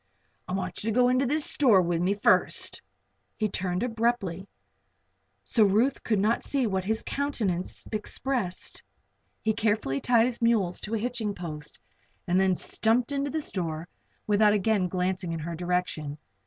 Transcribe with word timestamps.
I 0.47 0.53
want 0.53 0.83
you 0.83 0.89
to 0.89 0.95
go 0.95 1.09
into 1.09 1.27
this 1.27 1.45
store 1.45 1.79
with 1.79 2.01
me 2.01 2.15
first." 2.15 2.81
He 3.37 3.47
turned 3.47 3.83
away 3.83 3.91
abruptly, 3.91 4.47
so 5.43 5.63
that 5.63 5.71
Ruth 5.71 6.01
could 6.03 6.17
not 6.17 6.41
see 6.41 6.65
what 6.65 6.85
his 6.85 7.03
countenance 7.05 7.87
expressed. 7.91 8.81
He 9.43 9.53
carefully 9.53 10.01
tied 10.01 10.25
his 10.25 10.41
mules 10.41 10.81
to 10.81 10.95
a 10.95 10.97
hitching 10.97 11.35
post 11.35 11.77
and 12.25 12.39
then 12.39 12.55
stumped 12.55 13.11
into 13.11 13.29
the 13.29 13.41
store 13.43 13.87
without 14.25 14.53
again 14.53 14.87
glancing 14.87 15.33
in 15.33 15.39
her 15.41 15.53
direction. 15.55 16.17